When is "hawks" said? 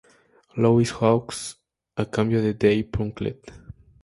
0.99-1.59